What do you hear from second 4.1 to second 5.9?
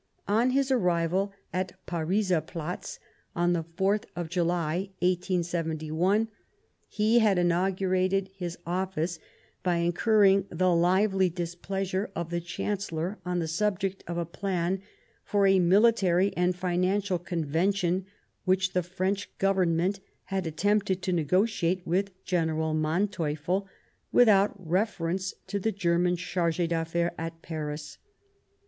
of July, 187